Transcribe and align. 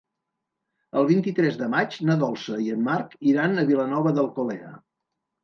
El 1.01 1.03
vint-i-tres 1.11 1.59
de 1.59 1.67
maig 1.73 1.97
na 2.11 2.15
Dolça 2.23 2.57
i 2.69 2.73
en 2.77 2.81
Marc 2.89 3.15
iran 3.35 3.55
a 3.55 3.67
Vilanova 3.71 4.17
d'Alcolea. 4.19 4.75